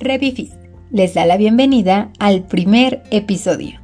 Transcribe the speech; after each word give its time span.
Revifis 0.00 0.50
les 0.90 1.14
da 1.14 1.26
la 1.26 1.36
bienvenida 1.36 2.10
al 2.18 2.42
primer 2.42 3.02
episodio. 3.10 3.78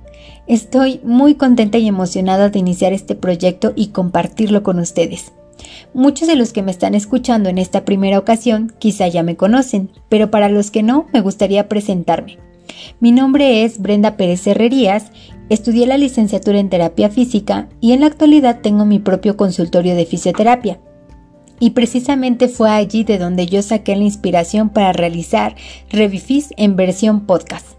Estoy 0.47 1.01
muy 1.05 1.35
contenta 1.35 1.79
y 1.79 1.87
emocionada 1.87 2.49
de 2.49 2.59
iniciar 2.59 2.93
este 2.93 3.15
proyecto 3.15 3.75
y 3.77 3.89
compartirlo 3.89 4.63
con 4.63 4.79
ustedes. 4.79 5.33
Muchos 5.93 6.27
de 6.27 6.37
los 6.37 6.53
que 6.53 6.63
me 6.63 6.71
están 6.71 6.95
escuchando 6.95 7.49
en 7.49 7.59
esta 7.59 7.85
primera 7.85 8.19
ocasión 8.19 8.73
quizá 8.79 9.09
ya 9.09 9.23
me 9.23 9.37
conocen, 9.37 9.91
pero 10.09 10.31
para 10.31 10.49
los 10.49 10.71
que 10.71 10.83
no, 10.83 11.07
me 11.13 11.21
gustaría 11.21 11.69
presentarme. 11.69 12.39
Mi 12.99 13.13
nombre 13.13 13.65
es 13.65 13.79
Brenda 13.79 14.17
Pérez 14.17 14.47
Herrerías, 14.47 15.13
estudié 15.51 15.87
la 15.87 15.99
licenciatura 15.99 16.59
en 16.59 16.71
terapia 16.71 17.11
física 17.11 17.69
y 17.81 17.93
en 17.93 18.01
la 18.01 18.07
actualidad 18.07 18.61
tengo 18.63 18.87
mi 18.87 18.99
propio 18.99 19.37
consultorio 19.37 19.95
de 19.95 20.07
fisioterapia. 20.07 20.81
Y 21.59 21.71
precisamente 21.71 22.49
fue 22.49 22.71
allí 22.71 23.05
de 23.05 23.19
donde 23.19 23.47
yo 23.47 23.63
saqué 23.63 23.97
la 23.97 24.05
inspiración 24.05 24.69
para 24.69 24.93
realizar 24.93 25.55
Revifis 25.91 26.53
en 26.57 26.77
versión 26.77 27.27
podcast. 27.27 27.77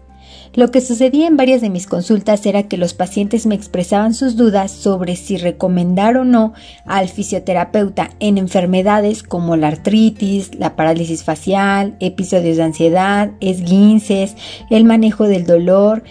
Lo 0.54 0.70
que 0.70 0.80
sucedía 0.80 1.28
en 1.28 1.36
varias 1.36 1.60
de 1.60 1.70
mis 1.70 1.86
consultas 1.86 2.44
era 2.46 2.64
que 2.64 2.78
los 2.78 2.94
pacientes 2.94 3.46
me 3.46 3.54
expresaban 3.54 4.14
sus 4.14 4.36
dudas 4.36 4.72
sobre 4.72 5.14
si 5.14 5.36
recomendar 5.36 6.16
o 6.16 6.24
no 6.24 6.54
al 6.86 7.08
fisioterapeuta 7.08 8.10
en 8.18 8.38
enfermedades 8.38 9.22
como 9.22 9.56
la 9.56 9.68
artritis, 9.68 10.54
la 10.54 10.74
parálisis 10.74 11.22
facial, 11.22 11.96
episodios 12.00 12.56
de 12.56 12.62
ansiedad, 12.64 13.30
esguinces, 13.40 14.36
el 14.70 14.84
manejo 14.84 15.24
del 15.24 15.46
dolor, 15.46 16.02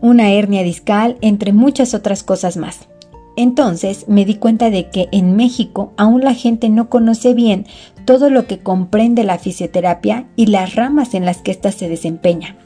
una 0.00 0.32
hernia 0.32 0.62
discal, 0.62 1.18
entre 1.20 1.52
muchas 1.52 1.94
otras 1.94 2.22
cosas 2.22 2.56
más. 2.56 2.88
Entonces 3.40 4.04
me 4.06 4.26
di 4.26 4.34
cuenta 4.34 4.68
de 4.68 4.90
que 4.90 5.08
en 5.12 5.34
México 5.34 5.94
aún 5.96 6.20
la 6.22 6.34
gente 6.34 6.68
no 6.68 6.90
conoce 6.90 7.32
bien 7.32 7.64
todo 8.04 8.28
lo 8.28 8.46
que 8.46 8.58
comprende 8.58 9.24
la 9.24 9.38
fisioterapia 9.38 10.26
y 10.36 10.48
las 10.48 10.74
ramas 10.74 11.14
en 11.14 11.24
las 11.24 11.38
que 11.38 11.52
ésta 11.52 11.72
se 11.72 11.88
desempeña. 11.88 12.58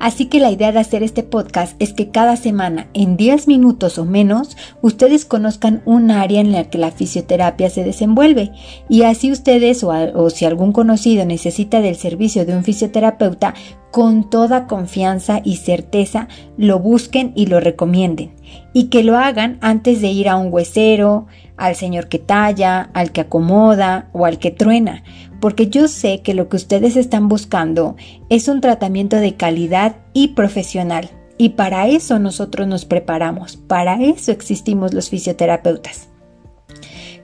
Así 0.00 0.26
que 0.26 0.40
la 0.40 0.50
idea 0.50 0.72
de 0.72 0.80
hacer 0.80 1.04
este 1.04 1.22
podcast 1.22 1.80
es 1.80 1.92
que 1.92 2.10
cada 2.10 2.34
semana, 2.34 2.88
en 2.92 3.16
10 3.16 3.46
minutos 3.46 3.98
o 3.98 4.04
menos, 4.04 4.56
ustedes 4.82 5.24
conozcan 5.24 5.80
un 5.84 6.10
área 6.10 6.40
en 6.40 6.50
la 6.50 6.70
que 6.70 6.78
la 6.78 6.90
fisioterapia 6.90 7.70
se 7.70 7.84
desenvuelve 7.84 8.50
y 8.88 9.02
así 9.02 9.30
ustedes 9.30 9.84
o, 9.84 9.90
o 9.90 10.30
si 10.30 10.44
algún 10.44 10.72
conocido 10.72 11.24
necesita 11.24 11.80
del 11.80 11.94
servicio 11.94 12.44
de 12.44 12.56
un 12.56 12.64
fisioterapeuta, 12.64 13.54
con 13.90 14.28
toda 14.28 14.66
confianza 14.66 15.40
y 15.44 15.56
certeza 15.56 16.28
lo 16.56 16.78
busquen 16.78 17.32
y 17.34 17.46
lo 17.46 17.60
recomienden 17.60 18.32
y 18.72 18.84
que 18.84 19.02
lo 19.02 19.18
hagan 19.18 19.58
antes 19.60 20.00
de 20.00 20.08
ir 20.08 20.28
a 20.28 20.36
un 20.36 20.52
huesero, 20.52 21.26
al 21.56 21.74
señor 21.74 22.08
que 22.08 22.18
talla, 22.18 22.90
al 22.94 23.12
que 23.12 23.22
acomoda 23.22 24.08
o 24.12 24.24
al 24.24 24.38
que 24.38 24.50
truena, 24.50 25.02
porque 25.40 25.68
yo 25.68 25.88
sé 25.88 26.22
que 26.22 26.34
lo 26.34 26.48
que 26.48 26.56
ustedes 26.56 26.96
están 26.96 27.28
buscando 27.28 27.96
es 28.28 28.48
un 28.48 28.60
tratamiento 28.60 29.16
de 29.16 29.34
calidad 29.34 29.96
y 30.12 30.28
profesional. 30.28 31.10
Y 31.40 31.50
para 31.50 31.86
eso 31.86 32.18
nosotros 32.18 32.66
nos 32.66 32.84
preparamos, 32.84 33.56
para 33.56 34.02
eso 34.02 34.32
existimos 34.32 34.92
los 34.92 35.08
fisioterapeutas. 35.08 36.08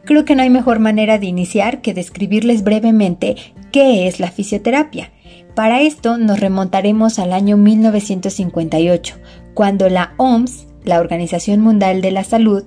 Creo 0.05 0.25
que 0.25 0.37
no 0.37 0.42
hay 0.42 0.51
mejor 0.51 0.79
manera 0.79 1.19
de 1.19 1.27
iniciar 1.27 1.81
que 1.81 1.95
describirles 1.95 2.62
brevemente 2.62 3.37
qué 3.73 4.07
es 4.07 4.20
la 4.20 4.31
fisioterapia. 4.31 5.11
Para 5.55 5.83
esto 5.83 6.19
nos 6.19 6.41
remontaremos 6.41 7.21
al 7.21 7.33
año 7.33 7.57
1958, 7.57 9.17
cuando 9.55 9.89
la 9.89 10.15
OMS, 10.17 10.67
la 10.85 10.99
Organización 10.99 11.61
Mundial 11.61 12.03
de 12.03 12.11
la 12.11 12.25
Salud, 12.25 12.65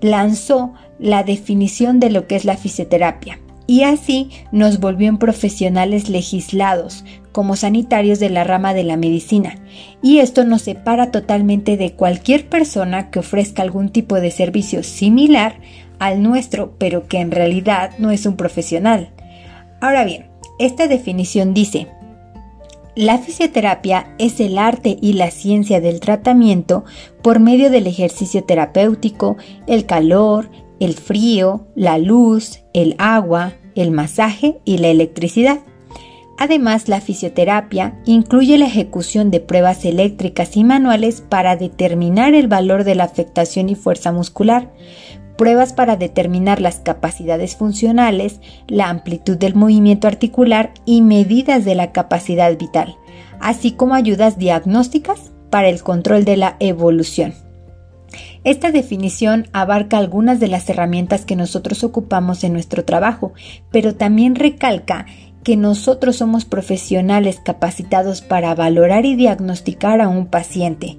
lanzó 0.00 0.72
la 0.98 1.22
definición 1.22 2.00
de 2.00 2.08
lo 2.08 2.26
que 2.26 2.36
es 2.36 2.46
la 2.46 2.56
fisioterapia 2.56 3.38
y 3.66 3.82
así 3.82 4.30
nos 4.50 4.80
volvió 4.80 5.08
en 5.08 5.18
profesionales 5.18 6.08
legislados 6.08 7.04
como 7.30 7.56
sanitarios 7.56 8.18
de 8.18 8.30
la 8.30 8.42
rama 8.42 8.74
de 8.74 8.84
la 8.84 8.96
medicina 8.96 9.54
y 10.02 10.18
esto 10.18 10.44
nos 10.44 10.62
separa 10.62 11.10
totalmente 11.10 11.76
de 11.76 11.92
cualquier 11.92 12.48
persona 12.48 13.10
que 13.10 13.20
ofrezca 13.20 13.62
algún 13.62 13.90
tipo 13.90 14.18
de 14.18 14.30
servicio 14.30 14.82
similar 14.82 15.60
al 15.98 16.22
nuestro 16.22 16.74
pero 16.78 17.06
que 17.06 17.18
en 17.18 17.30
realidad 17.30 17.92
no 17.98 18.10
es 18.10 18.26
un 18.26 18.36
profesional. 18.36 19.10
Ahora 19.80 20.04
bien, 20.04 20.26
esta 20.58 20.88
definición 20.88 21.54
dice 21.54 21.86
la 22.96 23.18
fisioterapia 23.18 24.14
es 24.18 24.40
el 24.40 24.58
arte 24.58 24.98
y 25.00 25.12
la 25.12 25.30
ciencia 25.30 25.80
del 25.80 26.00
tratamiento 26.00 26.84
por 27.22 27.38
medio 27.38 27.70
del 27.70 27.86
ejercicio 27.86 28.44
terapéutico, 28.44 29.36
el 29.66 29.86
calor, 29.86 30.50
el 30.80 30.94
frío, 30.94 31.66
la 31.76 31.98
luz, 31.98 32.60
el 32.74 32.96
agua, 32.98 33.52
el 33.74 33.90
masaje 33.90 34.60
y 34.64 34.78
la 34.78 34.88
electricidad. 34.88 35.60
Además, 36.38 36.88
la 36.88 37.02
fisioterapia 37.02 38.00
incluye 38.06 38.56
la 38.56 38.64
ejecución 38.64 39.30
de 39.30 39.40
pruebas 39.40 39.84
eléctricas 39.84 40.56
y 40.56 40.64
manuales 40.64 41.20
para 41.20 41.56
determinar 41.56 42.34
el 42.34 42.48
valor 42.48 42.84
de 42.84 42.94
la 42.94 43.04
afectación 43.04 43.68
y 43.68 43.74
fuerza 43.74 44.10
muscular, 44.10 44.72
pruebas 45.40 45.72
para 45.72 45.96
determinar 45.96 46.60
las 46.60 46.80
capacidades 46.80 47.56
funcionales, 47.56 48.42
la 48.68 48.90
amplitud 48.90 49.38
del 49.38 49.54
movimiento 49.54 50.06
articular 50.06 50.74
y 50.84 51.00
medidas 51.00 51.64
de 51.64 51.74
la 51.74 51.92
capacidad 51.92 52.58
vital, 52.58 52.98
así 53.40 53.72
como 53.72 53.94
ayudas 53.94 54.36
diagnósticas 54.36 55.32
para 55.48 55.70
el 55.70 55.82
control 55.82 56.26
de 56.26 56.36
la 56.36 56.56
evolución. 56.60 57.32
Esta 58.44 58.70
definición 58.70 59.48
abarca 59.54 59.96
algunas 59.96 60.40
de 60.40 60.48
las 60.48 60.68
herramientas 60.68 61.24
que 61.24 61.36
nosotros 61.36 61.84
ocupamos 61.84 62.44
en 62.44 62.52
nuestro 62.52 62.84
trabajo, 62.84 63.32
pero 63.72 63.94
también 63.94 64.34
recalca 64.34 65.06
que 65.42 65.56
nosotros 65.56 66.16
somos 66.16 66.44
profesionales 66.44 67.40
capacitados 67.42 68.20
para 68.20 68.54
valorar 68.54 69.06
y 69.06 69.16
diagnosticar 69.16 70.02
a 70.02 70.08
un 70.08 70.26
paciente 70.26 70.98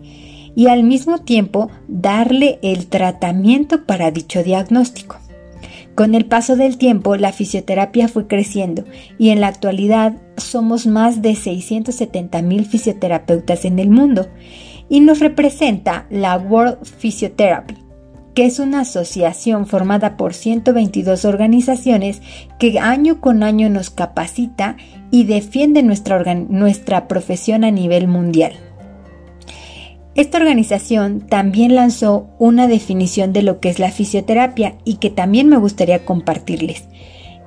y 0.55 0.67
al 0.67 0.83
mismo 0.83 1.19
tiempo 1.19 1.69
darle 1.87 2.59
el 2.61 2.87
tratamiento 2.87 3.85
para 3.85 4.11
dicho 4.11 4.43
diagnóstico. 4.43 5.17
Con 5.95 6.15
el 6.15 6.25
paso 6.25 6.55
del 6.55 6.77
tiempo, 6.77 7.17
la 7.17 7.33
fisioterapia 7.33 8.07
fue 8.07 8.27
creciendo 8.27 8.85
y 9.17 9.29
en 9.29 9.41
la 9.41 9.47
actualidad 9.47 10.15
somos 10.37 10.87
más 10.87 11.21
de 11.21 11.35
670 11.35 12.41
mil 12.41 12.65
fisioterapeutas 12.65 13.65
en 13.65 13.77
el 13.77 13.89
mundo 13.89 14.29
y 14.89 15.01
nos 15.01 15.19
representa 15.19 16.05
la 16.09 16.37
World 16.37 16.77
Physiotherapy, 16.85 17.75
que 18.33 18.45
es 18.45 18.59
una 18.59 18.81
asociación 18.81 19.67
formada 19.67 20.15
por 20.15 20.33
122 20.33 21.25
organizaciones 21.25 22.21
que 22.57 22.79
año 22.79 23.19
con 23.19 23.43
año 23.43 23.69
nos 23.69 23.89
capacita 23.89 24.77
y 25.11 25.25
defiende 25.25 25.83
nuestra, 25.83 26.33
nuestra 26.33 27.07
profesión 27.09 27.65
a 27.65 27.71
nivel 27.71 28.07
mundial. 28.07 28.53
Esta 30.15 30.37
organización 30.37 31.21
también 31.21 31.75
lanzó 31.75 32.27
una 32.37 32.67
definición 32.67 33.33
de 33.33 33.43
lo 33.43 33.59
que 33.59 33.69
es 33.69 33.79
la 33.79 33.91
fisioterapia 33.91 34.75
y 34.83 34.95
que 34.95 35.09
también 35.09 35.47
me 35.47 35.57
gustaría 35.57 36.05
compartirles. 36.05 36.85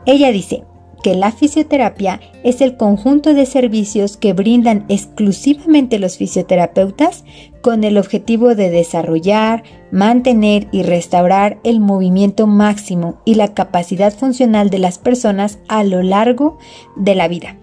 Ella 0.07 0.33
dice, 0.33 0.65
que 1.05 1.15
la 1.15 1.33
fisioterapia 1.33 2.19
es 2.45 2.63
el 2.63 2.79
conjunto 2.79 3.35
de 3.35 3.45
servicios 3.45 4.17
que 4.17 4.33
brindan 4.33 4.87
exclusivamente 4.89 5.99
los 5.99 6.17
fisioterapeutas 6.17 7.25
con 7.61 7.85
el 7.85 7.99
objetivo 7.99 8.55
de 8.55 8.71
desarrollar, 8.71 9.65
mantener 9.91 10.67
y 10.73 10.83
restaurar 10.83 11.59
el 11.63 11.79
movimiento 11.79 12.47
máximo 12.47 13.21
y 13.27 13.35
la 13.35 13.53
capacidad 13.53 14.15
funcional 14.15 14.71
de 14.71 14.79
las 14.79 14.97
personas 14.97 15.59
a 15.69 15.85
lo 15.85 16.03
largo 16.03 16.57
de 16.97 17.15
la 17.15 17.29
vida. 17.29 17.59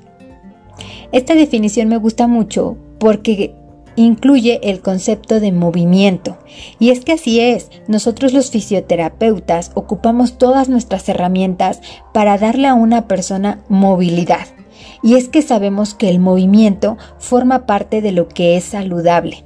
Esta 1.11 1.33
definición 1.33 1.89
me 1.89 1.97
gusta 1.97 2.27
mucho 2.27 2.77
porque 2.99 3.55
incluye 3.95 4.59
el 4.63 4.81
concepto 4.81 5.39
de 5.39 5.51
movimiento. 5.51 6.37
Y 6.79 6.89
es 6.89 7.03
que 7.03 7.13
así 7.13 7.39
es, 7.39 7.69
nosotros 7.87 8.33
los 8.33 8.51
fisioterapeutas 8.51 9.71
ocupamos 9.73 10.37
todas 10.37 10.69
nuestras 10.69 11.07
herramientas 11.09 11.81
para 12.13 12.37
darle 12.37 12.67
a 12.67 12.73
una 12.73 13.07
persona 13.07 13.63
movilidad. 13.69 14.47
Y 15.03 15.15
es 15.15 15.29
que 15.29 15.41
sabemos 15.41 15.93
que 15.93 16.09
el 16.09 16.19
movimiento 16.19 16.97
forma 17.17 17.65
parte 17.65 18.01
de 18.01 18.11
lo 18.11 18.27
que 18.27 18.57
es 18.57 18.63
saludable. 18.63 19.45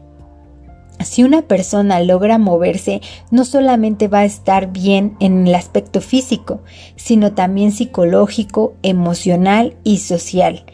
Si 1.03 1.23
una 1.23 1.41
persona 1.41 1.99
logra 1.99 2.37
moverse, 2.37 3.01
no 3.29 3.43
solamente 3.43 4.07
va 4.07 4.19
a 4.19 4.25
estar 4.25 4.71
bien 4.71 5.17
en 5.19 5.47
el 5.47 5.55
aspecto 5.55 5.99
físico, 6.01 6.61
sino 6.95 7.33
también 7.33 7.71
psicológico, 7.71 8.75
emocional 8.81 9.75
y 9.83 9.97
social, 9.97 10.65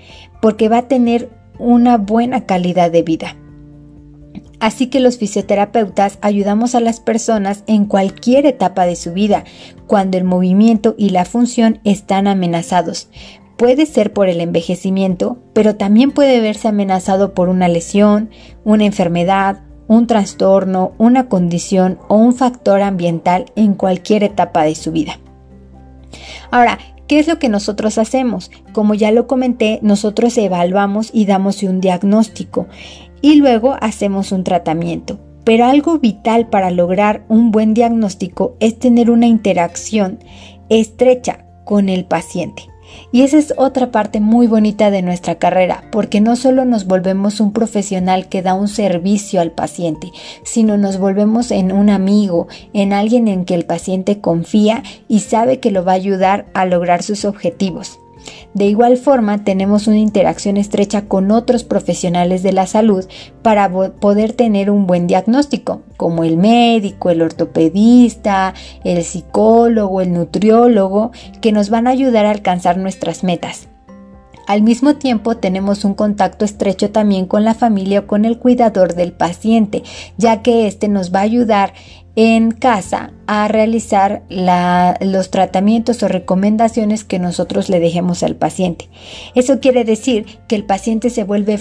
porque 0.42 0.70
va 0.70 0.80
a 0.80 0.88
tener 0.88 1.30
una 1.58 1.98
buena 1.98 2.46
calidad 2.46 2.92
de 2.92 3.04
vida. 3.04 3.36
Así 4.62 4.88
que 4.88 5.00
los 5.00 5.18
fisioterapeutas 5.18 6.20
ayudamos 6.22 6.76
a 6.76 6.82
las 6.82 7.00
personas 7.00 7.64
en 7.66 7.86
cualquier 7.86 8.46
etapa 8.46 8.86
de 8.86 8.96
su 8.96 9.12
vida, 9.12 9.44
cuando 9.88 10.20
el 10.20 10.24
movimiento 10.24 10.94
y 11.00 11.10
la 11.10 11.26
función 11.26 11.80
están 11.84 12.28
amenazados. 12.28 13.10
Puede 13.58 13.88
ser 13.88 14.14
por 14.14 14.30
el 14.30 14.40
envejecimiento, 14.40 15.40
pero 15.54 15.78
también 15.78 16.12
puede 16.12 16.40
verse 16.42 16.68
amenazado 16.68 17.34
por 17.34 17.50
una 17.50 17.68
lesión, 17.70 18.30
una 18.64 18.86
enfermedad, 18.86 19.64
un 19.88 20.06
trastorno, 20.06 20.92
una 21.00 21.28
condición 21.28 21.98
o 22.08 22.18
un 22.18 22.36
factor 22.36 22.84
ambiental 22.84 23.46
en 23.56 23.74
cualquier 23.74 24.24
etapa 24.24 24.64
de 24.64 24.76
su 24.76 24.92
vida. 24.92 25.20
Ahora, 26.52 26.78
¿Qué 27.08 27.20
es 27.20 27.28
lo 27.28 27.40
que 27.40 27.50
nosotros 27.50 27.98
hacemos? 27.98 28.52
Como 28.72 28.94
ya 28.94 29.12
lo 29.12 29.28
comenté, 29.28 29.80
nosotros 29.82 30.38
evaluamos 30.38 31.10
y 31.12 31.26
damos 31.26 31.62
un 31.62 31.82
diagnóstico 31.82 32.68
y 33.22 33.36
luego 33.36 33.76
hacemos 33.80 34.32
un 34.32 34.44
tratamiento. 34.44 35.20
Pero 35.44 35.66
algo 35.66 35.98
vital 35.98 36.48
para 36.48 36.70
lograr 36.70 37.24
un 37.28 37.52
buen 37.52 37.74
diagnóstico 37.74 38.56
es 38.60 38.78
tener 38.78 39.10
una 39.10 39.28
interacción 39.28 40.20
estrecha 40.70 41.46
con 41.66 41.90
el 41.90 42.06
paciente. 42.06 42.64
Y 43.12 43.22
esa 43.22 43.38
es 43.38 43.54
otra 43.58 43.92
parte 43.92 44.20
muy 44.20 44.48
bonita 44.48 44.92
de 44.92 45.02
nuestra 45.02 45.36
carrera, 45.36 45.84
porque 45.92 46.22
no 46.22 46.36
solo 46.36 46.66
nos 46.66 46.86
volvemos 46.86 47.40
un 47.40 47.52
profesional 47.54 48.28
que 48.28 48.42
da 48.42 48.54
un 48.54 48.68
servicio 48.68 49.42
al 49.42 49.52
paciente, 49.52 50.12
sino 50.44 50.78
nos 50.78 50.98
volvemos 50.98 51.52
en 51.52 51.72
un 51.72 51.90
amigo, 51.90 52.48
en 52.74 52.94
alguien 52.94 53.28
en 53.28 53.46
que 53.46 53.56
el 53.56 53.66
paciente 53.66 54.20
confía 54.20 54.84
y 55.08 55.20
sabe 55.20 55.60
que 55.60 55.72
lo 55.72 55.84
va 55.84 55.94
a 55.94 55.96
ayudar 55.96 56.46
a 56.54 56.66
lograr 56.66 57.04
sus 57.04 57.26
objetivos. 57.26 58.00
De 58.54 58.66
igual 58.66 58.98
forma, 58.98 59.44
tenemos 59.44 59.88
una 59.88 59.98
interacción 59.98 60.58
estrecha 60.58 61.08
con 61.08 61.32
otros 61.32 61.64
profesionales 61.64 62.44
de 62.44 62.54
la 62.54 62.68
salud 62.68 63.06
para 63.42 63.70
poder 63.70 64.34
tener 64.34 64.70
un 64.70 64.88
buen 64.88 65.08
diagnóstico, 65.08 65.82
como 65.98 66.24
el 66.24 66.38
médico, 66.38 67.10
el 67.10 67.22
ortopedista, 67.22 68.54
el 68.84 69.04
psicólogo, 69.04 70.02
el 70.02 70.14
nutriólogo, 70.14 71.12
que 71.42 71.52
nos 71.52 71.70
van 71.70 71.88
a 71.88 71.92
ayudar 71.92 72.26
a 72.26 72.32
alcanzar 72.32 72.78
nuestras 72.78 73.24
metas. 73.24 73.71
Al 74.48 74.62
mismo 74.62 74.96
tiempo 74.96 75.38
tenemos 75.38 75.86
un 75.86 75.94
contacto 75.94 76.46
estrecho 76.46 76.92
también 76.92 77.26
con 77.26 77.44
la 77.44 77.54
familia 77.54 78.02
o 78.02 78.08
con 78.08 78.26
el 78.26 78.38
cuidador 78.38 78.96
del 78.96 79.14
paciente, 79.14 79.84
ya 80.18 80.42
que 80.42 80.68
este 80.68 80.88
nos 80.88 81.14
va 81.14 81.20
a 81.20 81.24
ayudar 81.24 81.74
en 82.16 82.52
casa 82.52 83.14
a 83.26 83.48
realizar 83.48 84.24
los 85.00 85.32
tratamientos 85.32 86.04
o 86.04 86.08
recomendaciones 86.08 87.04
que 87.06 87.20
nosotros 87.20 87.70
le 87.70 87.80
dejemos 87.80 88.24
al 88.24 88.36
paciente. 88.36 88.90
Eso 89.34 89.60
quiere 89.60 89.86
decir 89.86 90.26
que 90.48 90.56
el 90.56 90.66
paciente 90.66 91.10
se 91.10 91.24
vuelve 91.24 91.60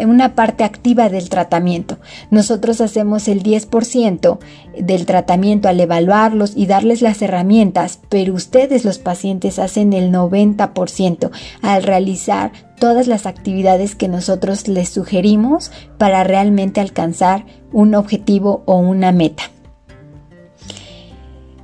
una 0.00 0.34
parte 0.34 0.64
activa 0.64 1.08
del 1.08 1.28
tratamiento. 1.28 1.98
Nosotros 2.30 2.80
hacemos 2.80 3.28
el 3.28 3.42
10% 3.42 4.38
del 4.78 5.06
tratamiento 5.06 5.68
al 5.68 5.80
evaluarlos 5.80 6.52
y 6.56 6.66
darles 6.66 7.02
las 7.02 7.20
herramientas, 7.22 8.00
pero 8.08 8.34
ustedes 8.34 8.84
los 8.84 8.98
pacientes 8.98 9.58
hacen 9.58 9.92
el 9.92 10.12
90% 10.12 11.30
al 11.62 11.82
realizar 11.82 12.52
todas 12.78 13.06
las 13.06 13.26
actividades 13.26 13.94
que 13.94 14.08
nosotros 14.08 14.66
les 14.66 14.88
sugerimos 14.88 15.70
para 15.98 16.24
realmente 16.24 16.80
alcanzar 16.80 17.44
un 17.72 17.94
objetivo 17.94 18.62
o 18.66 18.76
una 18.76 19.12
meta. 19.12 19.44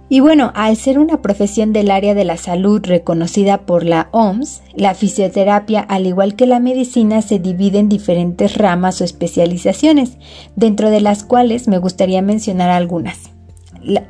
Y 0.08 0.20
bueno, 0.20 0.52
al 0.54 0.76
ser 0.76 1.00
una 1.00 1.20
profesión 1.20 1.72
del 1.72 1.90
área 1.90 2.14
de 2.14 2.24
la 2.24 2.36
salud 2.36 2.80
reconocida 2.84 3.62
por 3.62 3.84
la 3.84 4.08
OMS, 4.12 4.62
la 4.74 4.94
fisioterapia, 4.94 5.80
al 5.80 6.06
igual 6.06 6.36
que 6.36 6.46
la 6.46 6.60
medicina, 6.60 7.22
se 7.22 7.40
divide 7.40 7.80
en 7.80 7.88
diferentes 7.88 8.56
ramas 8.56 9.00
o 9.00 9.04
especializaciones, 9.04 10.16
dentro 10.54 10.90
de 10.90 11.00
las 11.00 11.24
cuales 11.24 11.66
me 11.66 11.78
gustaría 11.78 12.22
mencionar 12.22 12.70
algunas. 12.70 13.30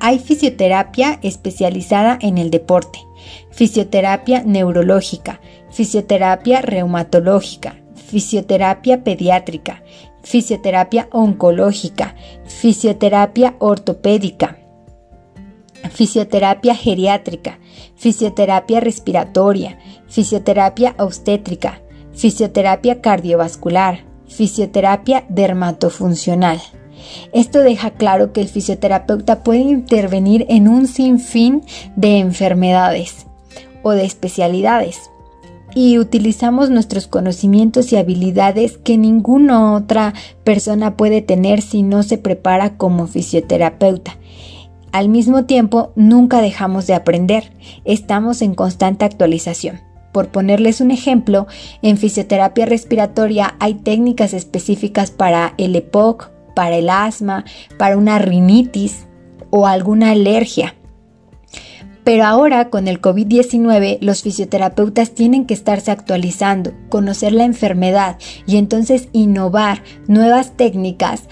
Hay 0.00 0.18
fisioterapia 0.18 1.18
especializada 1.22 2.18
en 2.20 2.36
el 2.36 2.50
deporte, 2.50 2.98
fisioterapia 3.50 4.42
neurológica, 4.42 5.40
fisioterapia 5.70 6.60
reumatológica, 6.60 7.76
fisioterapia 7.94 9.02
pediátrica, 9.02 9.82
fisioterapia 10.22 11.08
oncológica, 11.10 12.16
fisioterapia 12.44 13.56
ortopédica, 13.58 14.58
fisioterapia 15.96 16.74
geriátrica, 16.74 17.58
fisioterapia 17.94 18.80
respiratoria, 18.80 19.78
fisioterapia 20.08 20.94
obstétrica, 20.98 21.80
fisioterapia 22.12 23.00
cardiovascular, 23.00 24.04
fisioterapia 24.28 25.24
dermatofuncional. 25.30 26.60
Esto 27.32 27.60
deja 27.60 27.92
claro 27.92 28.34
que 28.34 28.42
el 28.42 28.48
fisioterapeuta 28.48 29.42
puede 29.42 29.60
intervenir 29.60 30.44
en 30.50 30.68
un 30.68 30.86
sinfín 30.86 31.62
de 31.96 32.18
enfermedades 32.18 33.26
o 33.82 33.92
de 33.92 34.04
especialidades 34.04 35.10
y 35.74 35.98
utilizamos 35.98 36.68
nuestros 36.68 37.06
conocimientos 37.06 37.90
y 37.92 37.96
habilidades 37.96 38.76
que 38.76 38.98
ninguna 38.98 39.74
otra 39.74 40.12
persona 40.44 40.96
puede 40.96 41.22
tener 41.22 41.62
si 41.62 41.82
no 41.82 42.02
se 42.02 42.18
prepara 42.18 42.76
como 42.76 43.06
fisioterapeuta 43.06 44.18
al 44.96 45.10
mismo 45.10 45.44
tiempo, 45.44 45.92
nunca 45.94 46.40
dejamos 46.40 46.86
de 46.86 46.94
aprender, 46.94 47.52
estamos 47.84 48.40
en 48.40 48.54
constante 48.54 49.04
actualización. 49.04 49.80
Por 50.10 50.28
ponerles 50.28 50.80
un 50.80 50.90
ejemplo, 50.90 51.46
en 51.82 51.98
fisioterapia 51.98 52.64
respiratoria 52.64 53.56
hay 53.60 53.74
técnicas 53.74 54.32
específicas 54.32 55.10
para 55.10 55.52
el 55.58 55.76
EPOC, 55.76 56.30
para 56.54 56.76
el 56.76 56.88
asma, 56.88 57.44
para 57.76 57.98
una 57.98 58.18
rinitis 58.18 59.06
o 59.50 59.66
alguna 59.66 60.12
alergia. 60.12 60.74
Pero 62.02 62.24
ahora 62.24 62.70
con 62.70 62.88
el 62.88 63.02
COVID-19 63.02 63.98
los 64.00 64.22
fisioterapeutas 64.22 65.10
tienen 65.10 65.44
que 65.44 65.52
estarse 65.52 65.90
actualizando, 65.90 66.72
conocer 66.88 67.32
la 67.32 67.44
enfermedad 67.44 68.16
y 68.46 68.56
entonces 68.56 69.10
innovar 69.12 69.82
nuevas 70.06 70.56
técnicas 70.56 71.24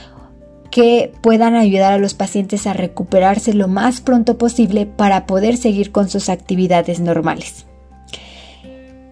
que 0.75 1.13
puedan 1.21 1.55
ayudar 1.55 1.93
a 1.93 1.99
los 1.99 2.15
pacientes 2.15 2.67
a 2.67 2.73
recuperarse 2.73 3.55
lo 3.55 3.69
más 3.69 4.01
pronto 4.01 4.39
posible 4.39 4.87
para 4.87 5.25
poder 5.25 5.57
seguir 5.57 5.93
con 5.93 6.09
sus 6.09 6.29
actividades 6.29 6.99
normales. 6.99 7.67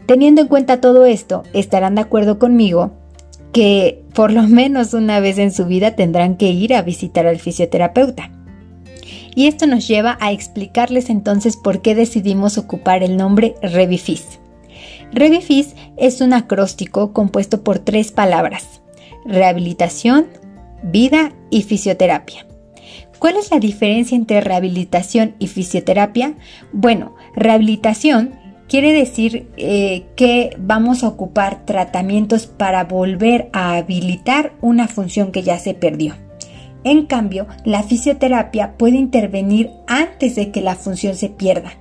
Teniendo 0.09 0.41
en 0.41 0.49
cuenta 0.49 0.81
todo 0.81 1.05
esto, 1.05 1.44
estarán 1.53 1.94
de 1.94 2.00
acuerdo 2.00 2.41
conmigo 2.41 2.91
que 3.53 4.03
por 4.12 4.32
lo 4.32 4.43
menos 4.43 4.93
una 4.93 5.20
vez 5.20 5.38
en 5.38 5.53
su 5.53 5.64
vida 5.67 5.94
tendrán 5.94 6.37
que 6.37 6.50
ir 6.50 6.75
a 6.75 6.82
visitar 6.82 7.29
al 7.29 7.38
fisioterapeuta. 7.38 8.32
Y 9.37 9.47
esto 9.47 9.69
nos 9.69 9.87
lleva 9.87 10.19
a 10.20 10.32
explicarles 10.32 11.11
entonces 11.11 11.56
por 11.56 11.81
qué 11.81 11.94
decidimos 11.94 12.58
ocupar 12.58 13.05
el 13.05 13.17
nombre 13.17 13.55
Revifis. 13.62 14.41
Revifis 15.12 15.76
es 15.97 16.23
un 16.23 16.32
acróstico 16.32 17.12
compuesto 17.12 17.62
por 17.62 17.79
tres 17.79 18.11
palabras, 18.11 18.82
rehabilitación, 19.25 20.26
vida 20.82 21.32
y 21.50 21.62
fisioterapia. 21.62 22.46
¿Cuál 23.19 23.37
es 23.37 23.50
la 23.50 23.61
diferencia 23.61 24.17
entre 24.17 24.40
rehabilitación 24.40 25.37
y 25.38 25.46
fisioterapia? 25.46 26.34
Bueno, 26.73 27.14
rehabilitación 27.37 28.34
quiere 28.69 28.93
decir 28.93 29.49
eh, 29.56 30.06
que 30.17 30.56
vamos 30.58 31.05
a 31.05 31.08
ocupar 31.08 31.65
tratamientos 31.65 32.46
para 32.46 32.84
volver 32.84 33.48
a 33.53 33.77
habilitar 33.77 34.55
una 34.60 34.89
función 34.89 35.31
que 35.31 35.43
ya 35.43 35.58
se 35.58 35.74
perdió. 35.74 36.17
En 36.84 37.06
cambio, 37.06 37.46
la 37.65 37.82
fisioterapia 37.82 38.77
puede 38.77 38.96
intervenir 38.96 39.70
antes 39.86 40.34
de 40.34 40.51
que 40.51 40.62
la 40.62 40.74
función 40.74 41.15
se 41.15 41.29
pierda. 41.29 41.74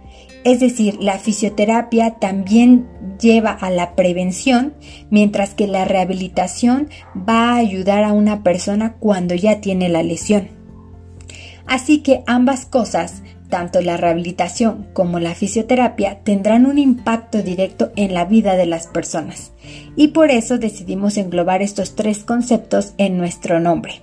Es 0.44 0.60
decir, 0.60 0.98
la 1.02 1.20
fisioterapia 1.20 2.16
también 2.16 2.88
lleva 3.20 3.52
a 3.52 3.70
la 3.70 3.96
prevención, 3.96 4.74
mientras 5.10 5.54
que 5.54 5.68
la 5.68 5.86
rehabilitación 5.86 6.90
va 7.16 7.52
a 7.52 7.58
ayudar 7.58 8.04
a 8.04 8.14
una 8.14 8.42
persona 8.42 8.96
cuando 9.00 9.36
ya 9.36 9.62
tiene 9.62 9.90
la 9.90 10.02
lesión. 10.02 10.50
Así 11.68 12.00
que 12.00 12.24
ambas 12.26 12.66
cosas, 12.66 13.22
tanto 13.50 13.82
la 13.82 13.98
rehabilitación 13.98 14.88
como 14.94 15.20
la 15.20 15.36
fisioterapia, 15.36 16.20
tendrán 16.24 16.66
un 16.66 16.80
impacto 16.80 17.44
directo 17.44 17.92
en 17.96 18.14
la 18.14 18.26
vida 18.26 18.56
de 18.56 18.66
las 18.66 18.88
personas. 18.88 19.54
Y 19.96 20.10
por 20.10 20.32
eso 20.32 20.58
decidimos 20.58 21.18
englobar 21.18 21.62
estos 21.62 21.96
tres 21.96 22.24
conceptos 22.24 22.94
en 22.98 23.18
nuestro 23.18 23.60
nombre. 23.60 24.02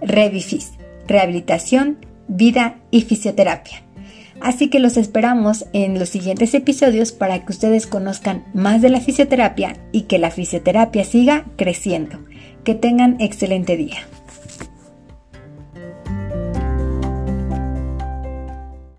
Revifis, 0.00 0.72
rehabilitación, 1.06 1.98
vida 2.26 2.80
y 2.90 3.02
fisioterapia. 3.02 3.87
Así 4.40 4.68
que 4.68 4.78
los 4.78 4.96
esperamos 4.96 5.66
en 5.72 5.98
los 5.98 6.08
siguientes 6.08 6.54
episodios 6.54 7.12
para 7.12 7.44
que 7.44 7.52
ustedes 7.52 7.86
conozcan 7.86 8.44
más 8.54 8.82
de 8.82 8.90
la 8.90 9.00
fisioterapia 9.00 9.76
y 9.92 10.02
que 10.02 10.18
la 10.18 10.30
fisioterapia 10.30 11.04
siga 11.04 11.44
creciendo. 11.56 12.18
Que 12.64 12.74
tengan 12.74 13.20
excelente 13.20 13.76
día. 13.76 13.98